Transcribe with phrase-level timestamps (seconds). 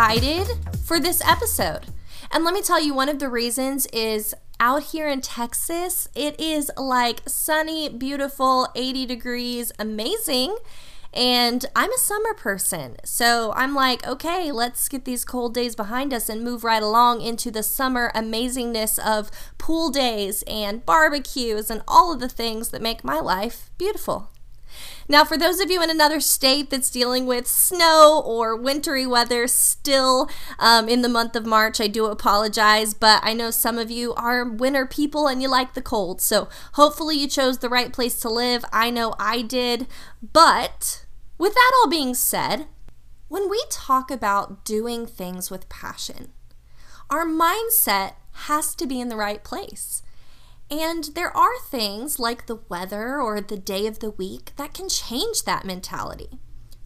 [0.00, 0.48] excited
[0.82, 1.80] for this episode.
[2.30, 6.40] And let me tell you, one of the reasons is out here in Texas, it
[6.40, 10.56] is like sunny, beautiful, 80 degrees, amazing.
[11.12, 12.96] And I'm a summer person.
[13.04, 17.20] So I'm like, okay, let's get these cold days behind us and move right along
[17.20, 22.80] into the summer amazingness of pool days and barbecues and all of the things that
[22.80, 24.30] make my life beautiful.
[25.08, 29.46] Now, for those of you in another state that's dealing with snow or wintry weather
[29.46, 33.90] still um, in the month of March, I do apologize, but I know some of
[33.90, 36.20] you are winter people and you like the cold.
[36.20, 38.64] So hopefully you chose the right place to live.
[38.72, 39.86] I know I did.
[40.32, 41.04] But
[41.38, 42.66] with that all being said,
[43.28, 46.32] when we talk about doing things with passion,
[47.08, 50.02] our mindset has to be in the right place.
[50.70, 54.88] And there are things like the weather or the day of the week that can
[54.88, 56.38] change that mentality.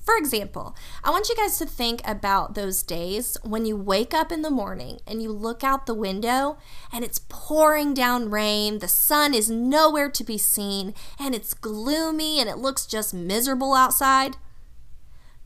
[0.05, 4.31] For example, I want you guys to think about those days when you wake up
[4.31, 6.59] in the morning and you look out the window
[6.93, 12.39] and it's pouring down rain, the sun is nowhere to be seen, and it's gloomy
[12.39, 14.37] and it looks just miserable outside.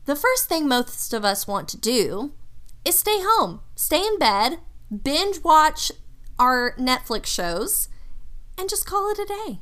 [0.03, 2.33] The first thing most of us want to do
[2.83, 4.59] is stay home, stay in bed,
[5.03, 5.89] binge watch
[6.37, 7.87] our Netflix shows
[8.59, 9.59] and just call it a day.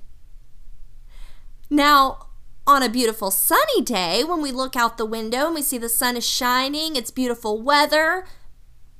[1.69, 2.27] Now,
[2.65, 5.87] on a beautiful sunny day, when we look out the window and we see the
[5.87, 8.25] sun is shining, it's beautiful weather,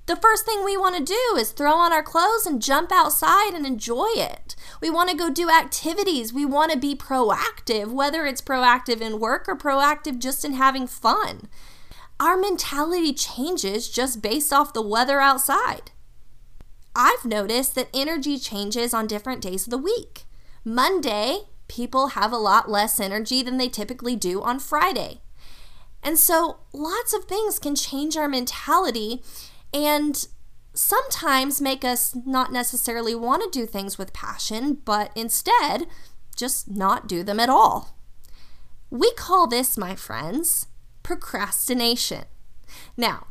[0.08, 3.53] the first thing we want to do is throw on our clothes and jump outside
[3.53, 4.56] and enjoy it.
[4.80, 6.31] We want to go do activities.
[6.31, 10.88] We want to be proactive, whether it's proactive in work or proactive just in having
[10.88, 11.50] fun.
[12.22, 15.91] Our mentality changes just based off the weather outside.
[17.00, 20.24] I've noticed that energy changes on different days of the week.
[20.66, 25.22] Monday, people have a lot less energy than they typically do on Friday.
[26.02, 29.22] And so lots of things can change our mentality
[29.72, 30.28] and
[30.74, 35.85] sometimes make us not necessarily want to do things with passion, but instead
[36.35, 37.96] just not do them at all.
[38.90, 40.68] We call this, my friends,
[41.03, 42.25] procrastination.
[42.96, 43.28] Now,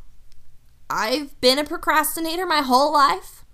[0.88, 3.44] I've been a procrastinator my whole life.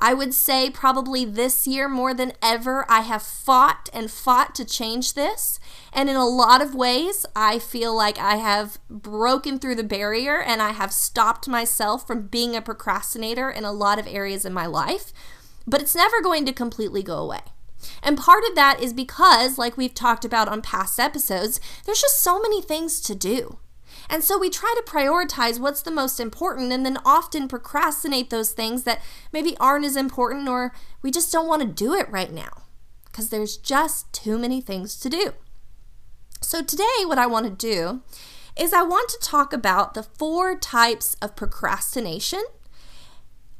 [0.00, 4.64] I would say probably this year more than ever, I have fought and fought to
[4.64, 5.60] change this.
[5.92, 10.40] And in a lot of ways, I feel like I have broken through the barrier
[10.40, 14.54] and I have stopped myself from being a procrastinator in a lot of areas in
[14.54, 15.12] my life.
[15.66, 17.40] But it's never going to completely go away.
[18.02, 22.22] And part of that is because, like we've talked about on past episodes, there's just
[22.22, 23.58] so many things to do.
[24.10, 28.50] And so we try to prioritize what's the most important and then often procrastinate those
[28.50, 29.00] things that
[29.32, 32.64] maybe aren't as important or we just don't want to do it right now
[33.04, 35.32] because there's just too many things to do.
[36.40, 38.02] So today, what I want to do
[38.58, 42.42] is I want to talk about the four types of procrastination,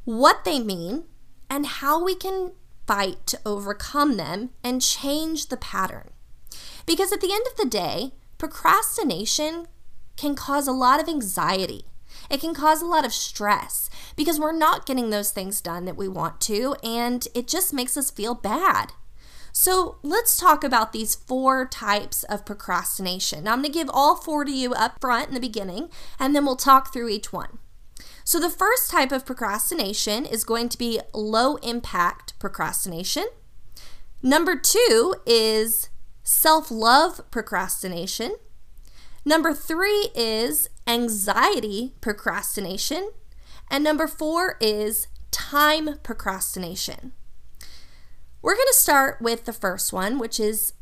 [0.04, 1.04] what they mean,
[1.48, 2.52] and how we can
[2.88, 6.10] fight to overcome them and change the pattern.
[6.86, 9.68] Because at the end of the day, procrastination
[10.20, 11.86] can cause a lot of anxiety.
[12.28, 15.96] It can cause a lot of stress because we're not getting those things done that
[15.96, 18.92] we want to, and it just makes us feel bad.
[19.52, 23.44] So let's talk about these four types of procrastination.
[23.44, 25.88] Now, I'm going to give all four to you up front in the beginning,
[26.18, 27.58] and then we'll talk through each one.
[28.22, 33.26] So, the first type of procrastination is going to be low impact procrastination.
[34.22, 35.88] Number two is
[36.22, 38.36] self love procrastination.
[39.24, 43.10] Number three is anxiety procrastination.
[43.70, 47.12] And number four is time procrastination.
[48.42, 50.72] We're going to start with the first one, which is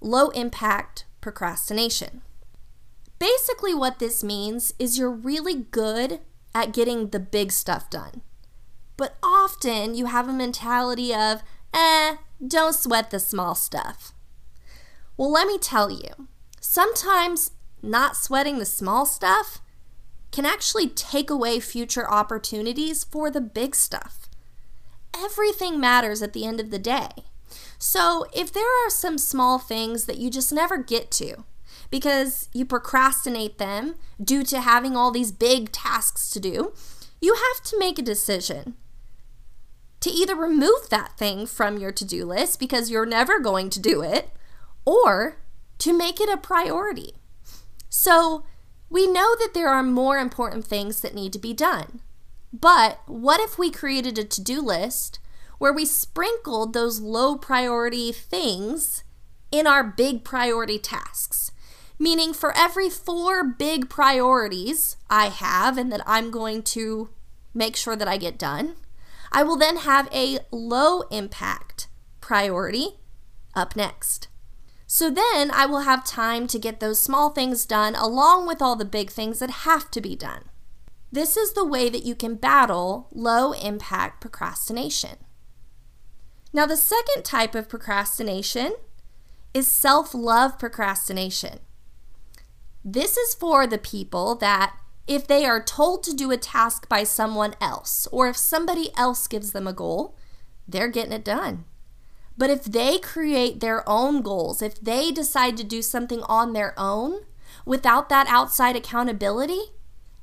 [0.00, 2.22] low impact procrastination.
[3.18, 6.20] Basically, what this means is you're really good
[6.54, 8.22] at getting the big stuff done.
[8.96, 11.42] But often you have a mentality of,
[11.72, 14.12] eh, don't sweat the small stuff.
[15.16, 16.28] Well, let me tell you,
[16.60, 17.50] sometimes
[17.82, 19.60] not sweating the small stuff
[20.30, 24.28] can actually take away future opportunities for the big stuff.
[25.16, 27.08] Everything matters at the end of the day.
[27.78, 31.44] So, if there are some small things that you just never get to
[31.90, 36.72] because you procrastinate them due to having all these big tasks to do,
[37.20, 38.76] you have to make a decision
[40.00, 43.80] to either remove that thing from your to do list because you're never going to
[43.80, 44.30] do it,
[44.84, 45.38] or
[45.78, 47.14] to make it a priority.
[47.88, 48.44] So,
[48.90, 52.00] we know that there are more important things that need to be done.
[52.52, 55.18] But what if we created a to do list
[55.58, 59.04] where we sprinkled those low priority things
[59.50, 61.52] in our big priority tasks.
[61.98, 67.10] Meaning, for every four big priorities I have and that I'm going to
[67.52, 68.76] make sure that I get done,
[69.32, 71.88] I will then have a low impact
[72.20, 72.98] priority
[73.54, 74.28] up next.
[74.90, 78.74] So then I will have time to get those small things done along with all
[78.74, 80.44] the big things that have to be done.
[81.12, 85.18] This is the way that you can battle low impact procrastination.
[86.54, 88.76] Now, the second type of procrastination
[89.52, 91.58] is self love procrastination.
[92.82, 94.74] This is for the people that
[95.06, 99.26] if they are told to do a task by someone else, or if somebody else
[99.26, 100.16] gives them a goal,
[100.66, 101.66] they're getting it done.
[102.38, 106.72] But if they create their own goals, if they decide to do something on their
[106.78, 107.24] own
[107.66, 109.72] without that outside accountability,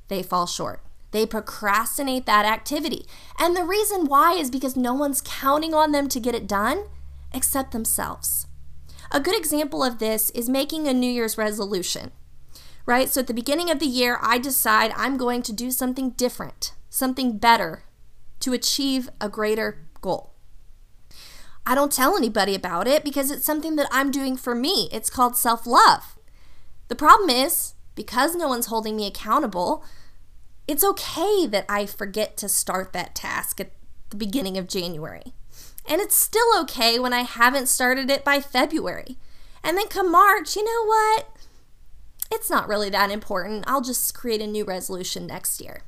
[0.07, 0.81] they fall short.
[1.11, 3.05] They procrastinate that activity.
[3.37, 6.85] And the reason why is because no one's counting on them to get it done
[7.33, 8.47] except themselves.
[9.11, 12.11] A good example of this is making a New Year's resolution,
[12.85, 13.09] right?
[13.09, 16.73] So at the beginning of the year, I decide I'm going to do something different,
[16.89, 17.83] something better
[18.39, 20.34] to achieve a greater goal.
[21.65, 24.87] I don't tell anybody about it because it's something that I'm doing for me.
[24.91, 26.17] It's called self love.
[26.87, 29.83] The problem is, because no one's holding me accountable,
[30.67, 33.71] it's okay that I forget to start that task at
[34.09, 35.33] the beginning of January.
[35.87, 39.17] And it's still okay when I haven't started it by February.
[39.63, 41.27] And then come March, you know what?
[42.31, 43.63] It's not really that important.
[43.67, 45.81] I'll just create a new resolution next year.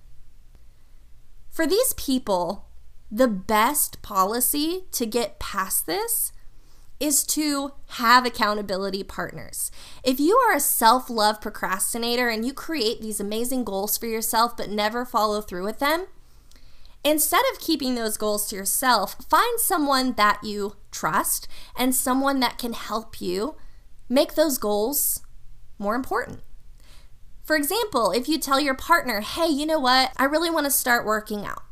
[1.49, 2.66] For these people,
[3.11, 6.31] the best policy to get past this
[6.99, 9.71] is to have accountability partners.
[10.03, 14.57] If you are a self love procrastinator and you create these amazing goals for yourself
[14.57, 16.07] but never follow through with them,
[17.03, 22.57] instead of keeping those goals to yourself, find someone that you trust and someone that
[22.57, 23.55] can help you
[24.09, 25.21] make those goals
[25.77, 26.41] more important.
[27.43, 30.71] For example, if you tell your partner, hey, you know what, I really want to
[30.71, 31.66] start working out.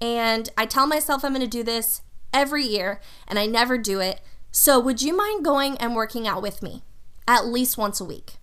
[0.00, 2.02] And I tell myself I'm going to do this
[2.32, 4.20] every year and I never do it.
[4.50, 6.82] So, would you mind going and working out with me
[7.26, 8.36] at least once a week?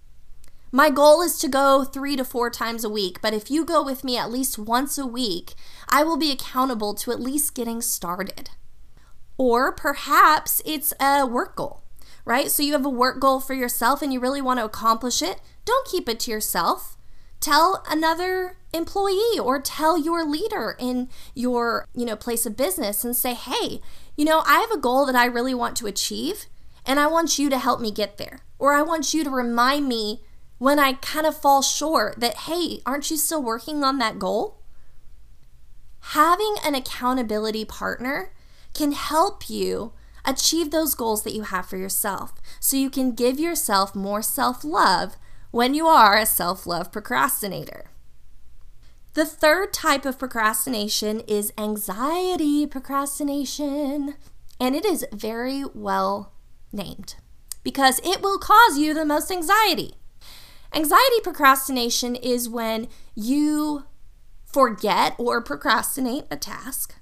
[0.72, 3.82] My goal is to go three to four times a week, but if you go
[3.82, 5.54] with me at least once a week,
[5.88, 8.50] I will be accountable to at least getting started.
[9.38, 11.84] Or perhaps it's a work goal,
[12.26, 12.52] right?
[12.52, 15.40] So you have a work goal for yourself and you really want to accomplish it.
[15.64, 16.95] Don't keep it to yourself.
[17.40, 23.16] Tell another employee or tell your leader in your, you know, place of business and
[23.16, 23.82] say, "Hey,
[24.16, 26.48] you know, I have a goal that I really want to achieve,
[26.86, 28.40] and I want you to help me get there.
[28.58, 30.22] Or I want you to remind me
[30.58, 34.62] when I kind of fall short that, hey, aren't you still working on that goal?
[36.00, 38.32] Having an accountability partner
[38.74, 39.94] can help you
[40.24, 44.64] achieve those goals that you have for yourself so you can give yourself more self
[44.64, 45.18] love
[45.56, 47.86] when you are a self love procrastinator.
[49.14, 54.16] The third type of procrastination is anxiety procrastination,
[54.60, 56.34] and it is very well
[56.74, 57.16] named
[57.64, 59.94] because it will cause you the most anxiety.
[60.74, 63.86] Anxiety procrastination is when you
[64.46, 66.96] forget or procrastinate a task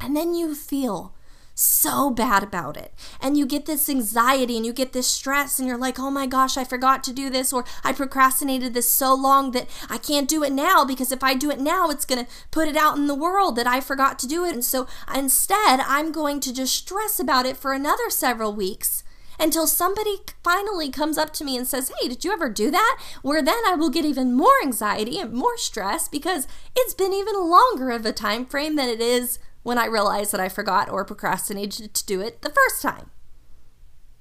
[0.00, 1.14] and then you feel
[1.58, 2.92] so bad about it.
[3.20, 6.26] And you get this anxiety and you get this stress, and you're like, oh my
[6.26, 10.28] gosh, I forgot to do this, or I procrastinated this so long that I can't
[10.28, 12.96] do it now because if I do it now, it's going to put it out
[12.96, 14.54] in the world that I forgot to do it.
[14.54, 19.02] And so instead, I'm going to just stress about it for another several weeks
[19.40, 22.98] until somebody finally comes up to me and says, Hey, did you ever do that?
[23.22, 26.46] Where then I will get even more anxiety and more stress because
[26.76, 30.40] it's been even longer of a time frame than it is when I realized that
[30.40, 33.10] I forgot or procrastinated to do it the first time.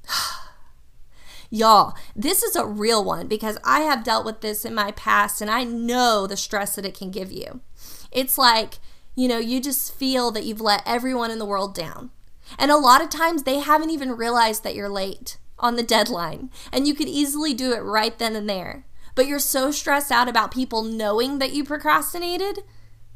[1.50, 5.42] Y'all, this is a real one because I have dealt with this in my past
[5.42, 7.62] and I know the stress that it can give you.
[8.12, 8.80] It's like,
[9.16, 12.12] you know, you just feel that you've let everyone in the world down.
[12.60, 16.50] And a lot of times they haven't even realized that you're late on the deadline
[16.72, 18.86] and you could easily do it right then and there.
[19.16, 22.60] But you're so stressed out about people knowing that you procrastinated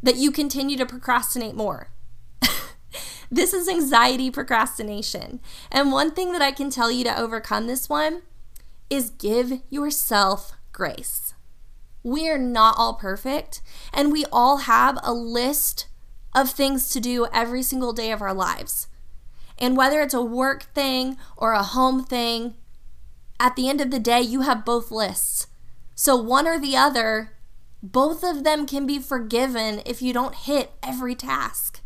[0.01, 1.91] that you continue to procrastinate more.
[3.31, 5.39] This is anxiety procrastination.
[5.71, 8.23] And one thing that I can tell you to overcome this one
[8.89, 11.33] is give yourself grace.
[12.03, 13.61] We are not all perfect,
[13.93, 15.87] and we all have a list
[16.35, 18.87] of things to do every single day of our lives.
[19.57, 22.55] And whether it's a work thing or a home thing,
[23.39, 25.47] at the end of the day, you have both lists.
[25.95, 27.33] So, one or the other,
[27.83, 31.81] both of them can be forgiven if you don't hit every task.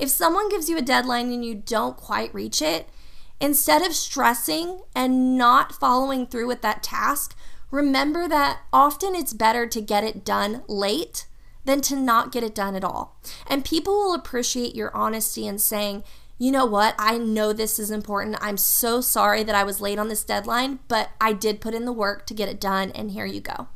[0.00, 2.88] If someone gives you a deadline and you don't quite reach it,
[3.40, 7.34] Instead of stressing and not following through with that task,
[7.70, 11.26] remember that often it's better to get it done late
[11.64, 13.18] than to not get it done at all.
[13.46, 16.04] And people will appreciate your honesty in saying,
[16.38, 18.36] you know what, I know this is important.
[18.40, 21.86] I'm so sorry that I was late on this deadline, but I did put in
[21.86, 23.68] the work to get it done, and here you go.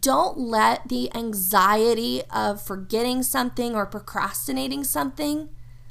[0.00, 5.48] Don't let the anxiety of forgetting something or procrastinating something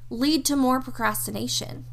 [0.09, 1.85] lead to more procrastination.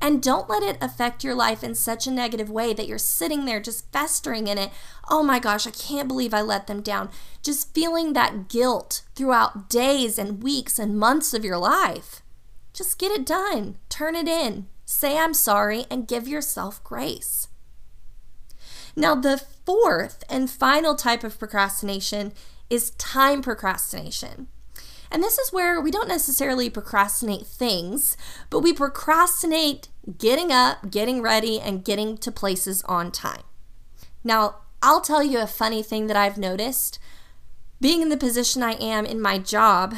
[0.00, 3.44] And don't let it affect your life in such a negative way that you're sitting
[3.44, 4.70] there just festering in it.
[5.08, 7.10] Oh my gosh, I can't believe I let them down.
[7.42, 12.20] Just feeling that guilt throughout days and weeks and months of your life.
[12.74, 17.48] Just get it done, turn it in, say I'm sorry, and give yourself grace.
[18.96, 22.32] Now, the fourth and final type of procrastination
[22.68, 24.48] is time procrastination.
[25.14, 28.16] And this is where we don't necessarily procrastinate things,
[28.50, 29.86] but we procrastinate
[30.18, 33.44] getting up, getting ready, and getting to places on time.
[34.24, 36.98] Now, I'll tell you a funny thing that I've noticed.
[37.80, 39.94] Being in the position I am in my job,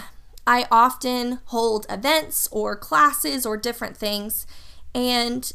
[0.46, 4.46] I often hold events or classes or different things,
[4.94, 5.50] and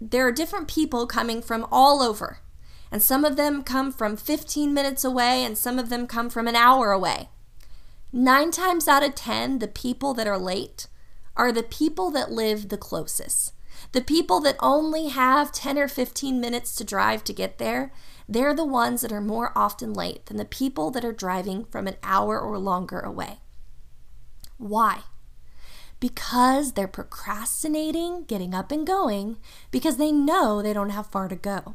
[0.00, 2.40] there are different people coming from all over.
[2.90, 6.48] And some of them come from 15 minutes away, and some of them come from
[6.48, 7.28] an hour away.
[8.16, 10.86] Nine times out of 10, the people that are late
[11.36, 13.52] are the people that live the closest.
[13.90, 17.92] The people that only have 10 or 15 minutes to drive to get there,
[18.28, 21.88] they're the ones that are more often late than the people that are driving from
[21.88, 23.38] an hour or longer away.
[24.58, 25.00] Why?
[25.98, 29.38] Because they're procrastinating getting up and going
[29.72, 31.74] because they know they don't have far to go.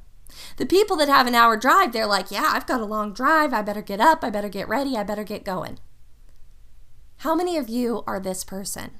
[0.55, 3.51] The people that have an hour drive, they're like, yeah, I've got a long drive.
[3.51, 4.24] I better get up.
[4.24, 4.96] I better get ready.
[4.96, 5.79] I better get going.
[7.19, 8.91] How many of you are this person?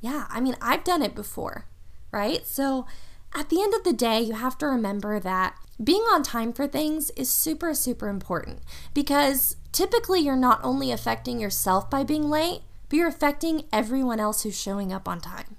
[0.00, 1.66] Yeah, I mean, I've done it before,
[2.12, 2.46] right?
[2.46, 2.86] So
[3.34, 6.68] at the end of the day, you have to remember that being on time for
[6.68, 8.60] things is super, super important
[8.94, 14.44] because typically you're not only affecting yourself by being late, but you're affecting everyone else
[14.44, 15.56] who's showing up on time.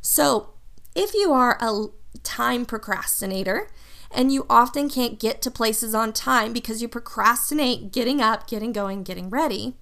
[0.00, 0.50] So
[0.94, 1.86] if you are a
[2.22, 3.68] time procrastinator
[4.12, 8.72] and you often can't get to places on time because you procrastinate getting up, getting
[8.72, 9.74] going, getting ready,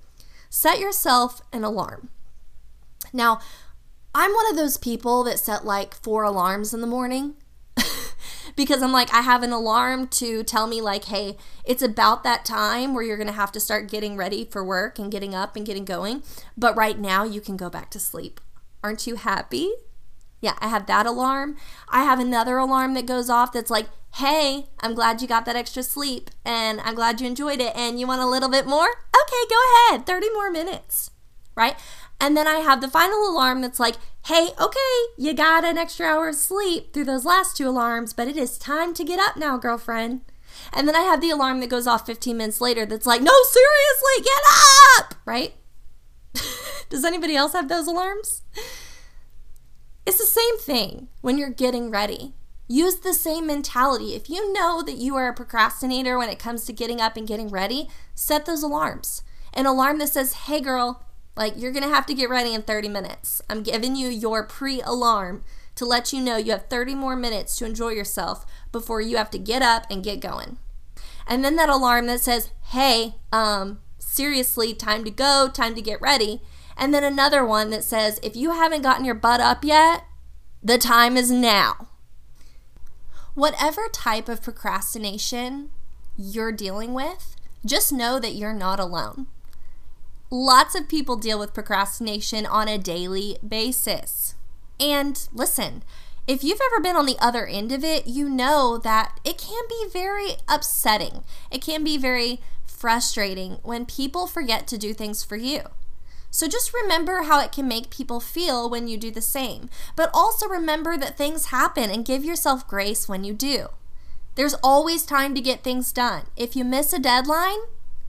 [0.50, 2.10] set yourself an alarm.
[3.12, 3.40] Now,
[4.14, 7.34] I'm one of those people that set like four alarms in the morning
[8.56, 12.44] because I'm like, I have an alarm to tell me, like, hey, it's about that
[12.44, 15.54] time where you're going to have to start getting ready for work and getting up
[15.54, 16.22] and getting going.
[16.56, 18.40] But right now, you can go back to sleep.
[18.82, 19.72] Aren't you happy?
[20.40, 21.56] Yeah, I have that alarm.
[21.88, 25.56] I have another alarm that goes off that's like, hey, I'm glad you got that
[25.56, 28.88] extra sleep and I'm glad you enjoyed it and you want a little bit more?
[28.88, 29.56] Okay, go
[29.90, 31.10] ahead, 30 more minutes,
[31.54, 31.76] right?
[32.20, 34.78] And then I have the final alarm that's like, hey, okay,
[35.18, 38.58] you got an extra hour of sleep through those last two alarms, but it is
[38.58, 40.22] time to get up now, girlfriend.
[40.72, 43.32] And then I have the alarm that goes off 15 minutes later that's like, no,
[43.42, 44.42] seriously, get
[44.98, 45.54] up, right?
[46.88, 48.42] Does anybody else have those alarms?
[50.06, 52.32] It's the same thing when you're getting ready.
[52.68, 54.14] Use the same mentality.
[54.14, 57.26] If you know that you are a procrastinator when it comes to getting up and
[57.26, 59.22] getting ready, set those alarms.
[59.52, 61.04] An alarm that says, hey girl,
[61.36, 63.42] like you're gonna have to get ready in 30 minutes.
[63.50, 65.42] I'm giving you your pre alarm
[65.74, 69.30] to let you know you have 30 more minutes to enjoy yourself before you have
[69.30, 70.58] to get up and get going.
[71.26, 76.00] And then that alarm that says, hey, um, seriously, time to go, time to get
[76.00, 76.42] ready.
[76.76, 80.04] And then another one that says, if you haven't gotten your butt up yet,
[80.62, 81.88] the time is now.
[83.34, 85.70] Whatever type of procrastination
[86.16, 89.26] you're dealing with, just know that you're not alone.
[90.30, 94.34] Lots of people deal with procrastination on a daily basis.
[94.80, 95.82] And listen,
[96.26, 99.62] if you've ever been on the other end of it, you know that it can
[99.68, 101.22] be very upsetting.
[101.50, 105.60] It can be very frustrating when people forget to do things for you.
[106.36, 109.70] So just remember how it can make people feel when you do the same.
[109.96, 113.68] But also remember that things happen and give yourself grace when you do.
[114.34, 116.24] There's always time to get things done.
[116.36, 117.60] If you miss a deadline,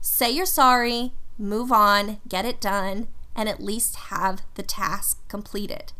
[0.02, 5.94] say you're sorry, move on, get it done, and at least have the task completed.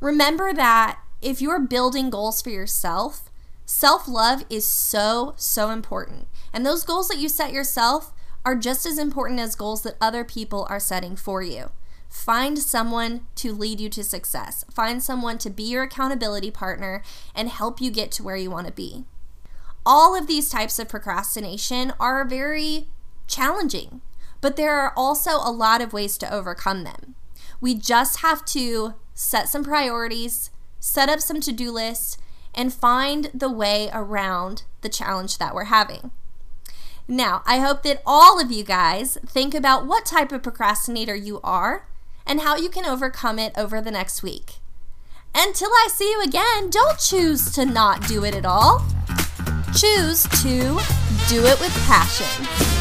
[0.00, 3.30] Remember that if you're building goals for yourself,
[3.66, 6.28] self love is so, so important.
[6.54, 8.14] And those goals that you set yourself
[8.46, 11.70] are just as important as goals that other people are setting for you.
[12.08, 14.64] Find someone to lead you to success.
[14.72, 17.02] Find someone to be your accountability partner
[17.34, 19.04] and help you get to where you want to be.
[19.84, 22.86] All of these types of procrastination are very
[23.26, 24.00] challenging
[24.40, 27.14] but there are also a lot of ways to overcome them.
[27.60, 32.18] We just have to set some priorities, set up some to do lists,
[32.54, 36.10] and find the way around the challenge that we're having.
[37.08, 41.40] Now, I hope that all of you guys think about what type of procrastinator you
[41.44, 41.86] are
[42.26, 44.54] and how you can overcome it over the next week.
[45.34, 48.84] Until I see you again, don't choose to not do it at all.
[49.74, 50.78] Choose to
[51.28, 52.75] do it with passion.